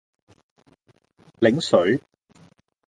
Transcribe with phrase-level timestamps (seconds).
[1.39, 2.01] 檸水